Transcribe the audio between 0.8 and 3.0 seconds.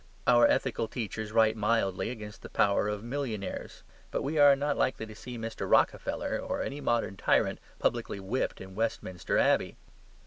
teachers write mildly against the power